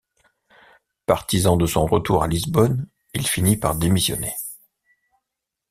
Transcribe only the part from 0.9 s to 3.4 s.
Partisan de son retour à Lisbonne, il